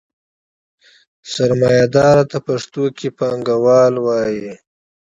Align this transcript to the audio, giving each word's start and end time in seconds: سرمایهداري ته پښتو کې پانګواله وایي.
سرمایهداري 1.33 2.23
ته 2.31 2.37
پښتو 2.47 2.83
کې 2.97 3.07
پانګواله 3.17 3.99
وایي. 4.05 4.51